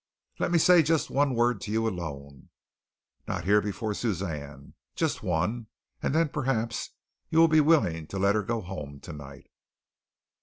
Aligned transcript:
"Let 0.39 0.49
me 0.51 0.57
say 0.57 0.81
just 0.81 1.11
one 1.11 1.35
word 1.35 1.61
to 1.61 1.71
you 1.71 1.87
alone, 1.87 2.49
not 3.27 3.43
here 3.45 3.61
before 3.61 3.93
Suzanne, 3.93 4.73
just 4.95 5.21
one, 5.21 5.67
and 6.01 6.15
then 6.15 6.29
perhaps 6.29 6.95
you 7.29 7.37
will 7.37 7.47
be 7.47 7.61
willing 7.61 8.07
to 8.07 8.17
let 8.17 8.33
her 8.33 8.41
go 8.41 8.61
home 8.61 8.99
tonight." 8.99 9.45